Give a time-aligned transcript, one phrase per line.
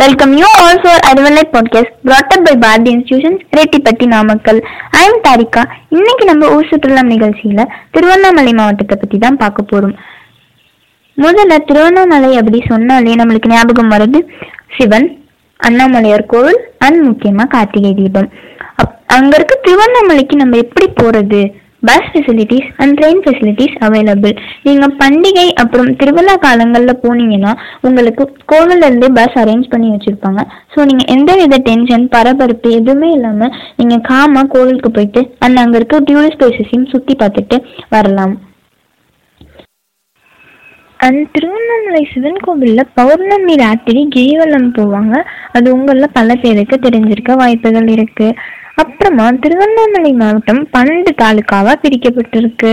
[0.00, 5.20] Welcome you all to our Advantage podcast brought up by Bharati Rettipatti Namakkal I am
[5.22, 9.96] Tharika இன்னைக்கு நம்ம ஊர் சுற்றுலா நிகழ்ச்சியில திருவண்ணாமலை மாவட்டத்தை பத்தி தான் பார்க்க போறோம்.
[11.16, 14.28] முதல்ல திருவண்ணாமலை அப்படி சொன்னாலே நம்மளுக்கு ஞாபகம் வருது
[14.78, 15.24] சிவன்
[15.68, 18.32] அண்ணாமலையார் கோவில் அண்ட் முக்கியமா கார்த்திகை தீபம்.
[18.82, 21.52] அப்- அங்க இருக்க திருவண்ணாமலைக்கு நம்ம எப்படி போறது?
[21.88, 24.34] Bus facilities and train facilities available
[24.66, 27.52] நீங்கள் பண்டிகை அப்புறம் திருவிழா காலங்களில் போனீங்கன்னா
[27.88, 30.42] உங்களுக்கு கோவிலேருந்து பஸ் அரேஞ்ச் பண்ணி வச்சிருப்பாங்க.
[30.74, 36.04] ஸோ நீங்கள் எந்த வித டென்ஷன் பரபரப்பு எதுவுமே இல்லாமல் நீங்கள் காமா கோவிலுக்கு போயிட்டு அண்ட் அங்கே இருக்க
[36.10, 37.58] டூரிஸ்ட் பிளேசஸையும் சுற்றி பார்த்துட்டு
[37.96, 38.36] வரலாம்.
[41.06, 45.14] அண்ட் திருவண்ணாமலை சிவன் கோவில்ல பௌர்ணமி ராத்திரி கிரிவலம் போவாங்க.
[45.56, 48.28] அது உங்களில் பல பேருக்கு தெரிஞ்சிருக்க வாய்ப்புகள் இருக்கு.
[48.82, 52.72] அப்புறமா திருவண்ணாமலை மாவட்டம் பன்னெண்டு தாலுக்காவா பிரிக்கப்பட்டிருக்கு.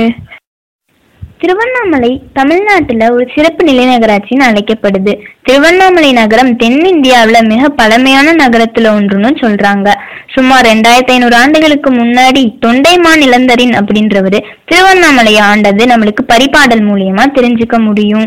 [1.42, 5.14] திருவண்ணாமலை தமிழ்நாட்டில் ஒரு சிறப்பு நிலை நகராட்சின்னு அழைக்கப்படுது.
[5.42, 9.88] திருவண்ணாமலை நகரம் தென்னிந்தியாவில் மிக பழமையான நகரத்துல ஒன்றுன்னு சொல்றாங்க.
[10.36, 14.42] சுமார் ரெண்டாயிரத்தி ஐநூறு ஆண்டுகளுக்கு முன்னாடி தொண்டைமான் இளந்தரின் அப்படின்றவரு
[14.72, 18.26] திருவண்ணாமலையை ஆண்டது நம்மளுக்கு பரிபாடல் மூலியமா தெரிஞ்சுக்க முடியும்.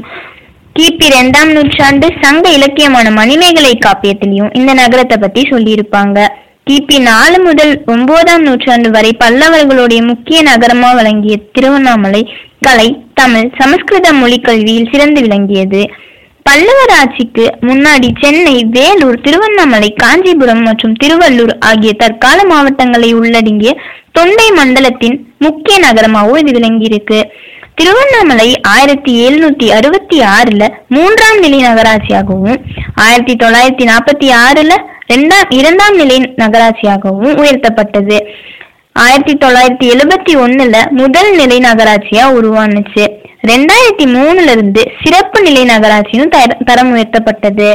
[0.78, 6.18] கிபி ரெண்டாம் நூற்றாண்டு சங்க இலக்கியமான மணிமேகலை காப்பியத்திலையும் இந்த நகரத்தை பத்தி சொல்லியிருப்பாங்க.
[6.70, 12.20] கிபி நாலு முதல் ஒன்பதாம் நூற்றாண்டு வரை பல்லவர்களுடைய முக்கிய நகரமா விளங்கிய திருவண்ணாமலை
[12.66, 15.80] கலை தமிழ் சமஸ்கிருத மொழி கல்வியில் சிறந்து விளங்கியது.
[16.42, 23.72] பல்லவர் ஆட்சிக்கு முன்னாடி சென்னை வேலூர் திருவண்ணாமலை காஞ்சிபுரம் மற்றும் திருவள்ளூர் ஆகிய தற்கால மாவட்டங்களை உள்ளடங்கிய
[24.18, 27.20] தொண்டை மண்டலத்தின் முக்கிய நகரமாகவும் இது விளங்கியிருக்கு.
[27.74, 32.58] திருவண்ணாமலை ஆயிரத்தி எழுநூத்தி அறுபத்தி ஆறுல மூன்றாம் நிலை நகராட்சியாகவும்
[32.94, 34.72] ஆயிரத்தி தொள்ளாயிரத்தி நாற்பத்தி ஆறுல
[35.14, 38.18] ரெண்டாம் இரண்டாம் நிலை நகராட்சியாகவும் உயர்த்தப்பட்டது.
[38.92, 43.04] ஆயிரத்தி தொள்ளாயிரத்தி எழுபத்தி ஒண்ணுல முதல் நிலை நகராட்சியா உருவானுச்சு.
[43.48, 46.32] ரெண்டாயிரத்தி மூணுல இருந்து சிறப்பு நிலை நகராட்சியும்
[46.64, 47.68] தரம் உயர்த்தப்பட்டது.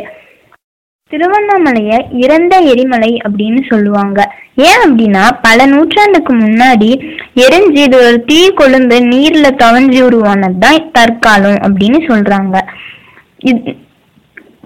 [1.09, 4.35] திருவண்ணாமலையை இறந்த எரிமலை அப்படின்னு சொல்லுவாங்க.
[4.55, 11.55] ஏன் அப்படின்னா பல நூற்றாண்டுக்கு முன்னாடி எரிஞ்சு இது ஒரு தீ கொழுந்து நீர்ல தவஞ்சி உருவானது தான் தற்காலம்
[11.55, 12.61] அப்படின்னு சொல்றாங்க.
[13.45, 13.77] இது-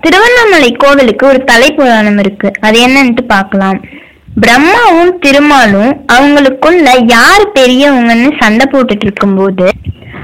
[0.01, 2.51] திருவண்ணாமலை கோவிலுக்கு ஒரு தலைப்புராணம் இருக்கு.
[2.61, 3.81] அது என்னன்ட்டு பார்க்கலாம்.
[4.41, 9.69] பிரம்மாவும் திருமாலும் அவங்களுக்குள்ள யார் பெரியவங்கன்னு சண்டை போட்டுட்டு இருக்கும்போது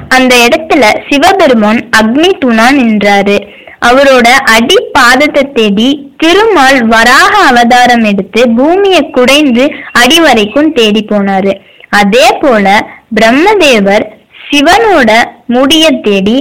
[0.07, 3.53] அந்த இடத்துல சிவபெருமான் அக்னி தூணா நின்றாரு.
[3.87, 5.87] அவரோட அடி பாதத்தை தேடி
[6.21, 9.63] திருமால் வராக அவதாரம் எடுத்து பூமியை குடைந்து
[10.01, 11.53] அடி வரைக்கும் தேடி போனாரு.
[11.99, 12.65] அதே போல
[13.17, 14.05] பிரம்மதேவர்
[14.47, 15.11] சிவனோட
[15.55, 16.37] முடிய தேடி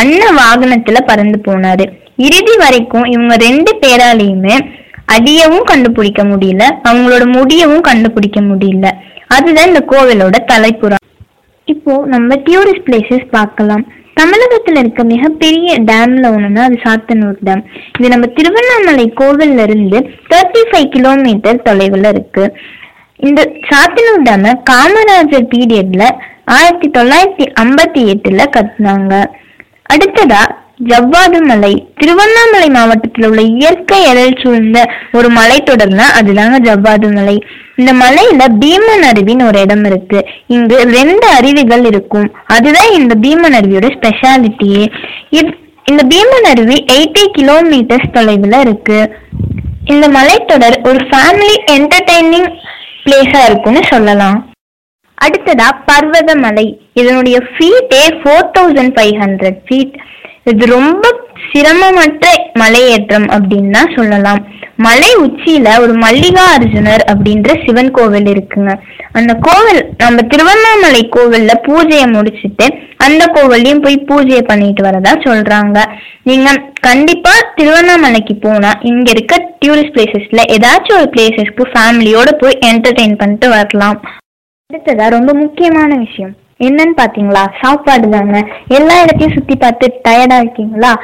[0.00, 1.84] அன்ன வாகனத்துல பறந்து போனாரு.
[2.26, 4.56] இறுதி வரைக்கும் இவங்க ரெண்டு பேராலையுமே
[5.14, 8.86] அடியவும் கண்டுபிடிக்க முடியல அவங்களோட முடியவும் கண்டுபிடிக்க முடியல.
[9.36, 11.02] அதுதான் இந்த கோவிலோட தலைப்புறம்
[11.72, 13.84] இப்போ நம்ம டூரிஸ்ட் பிளேசஸ் பார்க்கலாம்.
[14.20, 17.62] தமிழகத்துல இருக்க மிகப்பெரிய டேம்ல ஒண்ணுன்னா அது சாத்தனூர் டேம்
[17.98, 19.98] இது நம்ம திருவண்ணாமலை கோவில்ல இருந்து
[20.30, 22.44] தேர்ட்டி ஃபைவ் கிலோமீட்டர் தொலைவுல இருக்கு.
[23.20, 26.04] இந்த சாத்தனூர் டேம காமராஜர் பீரியட்ல
[26.44, 29.14] ஆயிரத்தி தொள்ளாயிரத்தி ஐம்பத்தி எட்டுல கட்டினாங்க.
[29.92, 30.42] அடுத்ததா
[30.90, 34.78] ஜவ்வாது மலை திருவண்ணாமலை மாவட்டத்தில் உள்ள இயற்கை எழில் சூழ்ந்த
[35.18, 37.36] ஒரு மலைத்தொடர்னா அதுதாங்க ஜவ்வாது மலை
[37.80, 40.18] இந்த மலையில பீமன் அருவின்னு ஒரு இடம் இருக்கு.
[40.54, 42.28] இங்கு ரெண்டு அருவிகள் இருக்கும்.
[42.56, 44.84] அதுதான் இந்த பீமன் அருவியோட ஸ்பெஷாலிட்டியே
[45.90, 48.98] இந்த பீமன் அருவி எயிட்டி கிலோமீட்டர்ஸ் தொலைவில் இருக்கு.
[49.92, 52.50] இந்த மலைத்தொடர் ஒரு ஃபேமிலி என்டர்டைனிங்
[53.04, 54.38] பிளேஸா இருக்கும்னு சொல்லலாம்.
[55.18, 56.66] அடுத்ததா பர்வதமலை
[57.00, 59.94] இதனுடைய ஃபீட்டே four thousand five hundred feet
[60.50, 61.04] இது ரொம்ப
[61.50, 62.26] சிரமமற்ற
[62.60, 64.40] மலையேற்றம் அப்படின்னு தான் சொல்லலாம்.
[64.86, 68.72] மலை உச்சியில ஒரு மல்லிகா அர்ஜுனர் அப்படின்ற சிவன் கோவில் இருக்குங்க.
[69.12, 72.66] அந்த கோவில் நம்ம திருவண்ணாமலை கோவில்ல பூஜையை முடிச்சுட்டு
[73.06, 75.78] அந்த கோவில்லையும் போய் பூஜையை பண்ணிட்டு வரதா சொல்றாங்க.
[76.22, 76.50] நீங்க
[76.80, 79.34] கண்டிப்பா திருவண்ணாமலைக்கு போனா இங்க இருக்க
[79.66, 84.00] டூரிஸ்ட் பிளேசஸ்ல ஏதாச்சும் ஒரு பிளேசஸ்க்கு ஃபேமிலியோட போய் என்டர்டெயின் பண்ணிட்டு வரலாம்.
[84.70, 86.34] அடுத்ததா ரொம்ப முக்கியமான விஷயம்.
[86.60, 87.42] என்னன்னு பாத்தீங்களா?
[87.60, 88.38] சாப்பாடு தாங்க.
[88.68, 91.00] எல்லா இடத்தையும் சுத்தி பார்த்து டயர்டா இருக்கீங்களா?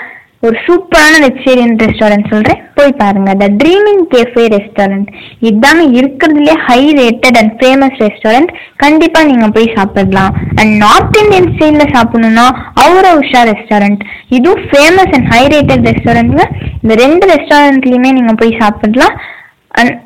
[0.46, 2.60] ஒரு சூப்பரான வெஜிடேரியன் ரெஸ்டாரண்ட் சொல்றேன்.
[2.74, 3.34] போய் பாருங்க.
[3.34, 5.08] த ட்ரீமிங் கேஃபே ரெஸ்டாரண்ட்
[5.42, 10.34] இதுதாங்க இருக்கிறதுலே high rated and famous restaurant கண்டிப்பா நீங்க போய் சாப்பிடலாம்.
[10.54, 16.46] அண்ட் நார்த் இந்தியன் ஸ்டைல்ல சாப்பிடணும்னா அவுர உஷா ரெஸ்டாரண்ட் இதுவும் ஃபேமஸ் அண்ட் ஹை ரேட்டட் ரெஸ்டாரண்ட்ங்க
[16.82, 19.20] இந்த ரெண்டு ரெஸ்டாரண்ட்லயுமே நீங்க போய் சாப்பிடலாம்.
[19.68, 20.00] அண்ட்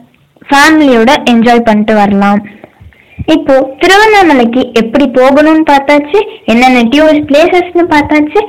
[0.51, 2.49] ஃபேமிலியோட என்ஜாய் பண்ணிட்டு வரலாம்.
[3.27, 8.41] இப்போ திருவண்ணாமலைக்கு எப்படி போகணும்னு பார்த்தாச்சு என்னென்ன டூரிஸ்ட் பிளேசஸ்னு பார்த்தாச்சு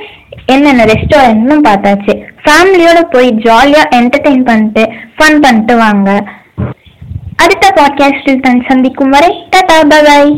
[0.46, 2.22] என்னென்ன ரெஸ்டாரண்ட்னு பார்த்தாச்சு.
[2.44, 6.24] ஃபேமிலியோட போய் ஜாலியா என்டர்டெயின் பண்ணிட்டு ஃபன் பண்ணிட்டு வாங்க.
[7.36, 10.36] அடுத்த பாட்காஸ்டில் தன் சந்திக்கும் வரை டாடா பாய்